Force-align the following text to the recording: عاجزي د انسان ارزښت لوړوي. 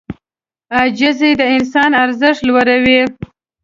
عاجزي 0.77 1.31
د 1.39 1.41
انسان 1.55 1.91
ارزښت 2.03 2.41
لوړوي. 2.49 3.01